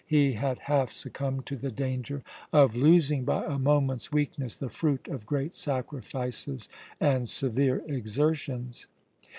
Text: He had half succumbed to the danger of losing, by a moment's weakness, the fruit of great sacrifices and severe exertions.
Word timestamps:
He 0.07 0.33
had 0.33 0.57
half 0.61 0.91
succumbed 0.91 1.45
to 1.45 1.55
the 1.55 1.69
danger 1.69 2.23
of 2.51 2.75
losing, 2.75 3.23
by 3.23 3.45
a 3.45 3.59
moment's 3.59 4.11
weakness, 4.11 4.55
the 4.55 4.67
fruit 4.71 5.07
of 5.07 5.27
great 5.27 5.55
sacrifices 5.55 6.69
and 6.99 7.29
severe 7.29 7.83
exertions. 7.85 8.87